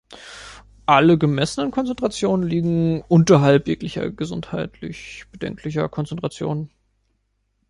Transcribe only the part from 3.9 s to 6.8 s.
gesundheitlich bedenklicher Konzentrationen.